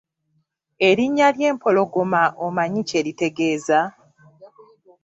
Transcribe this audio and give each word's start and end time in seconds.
Erinnya 0.87 1.27
ly’empologoma 1.35 2.21
omanyi 2.45 2.81
kye 2.89 2.99
litegeeza? 3.07 3.79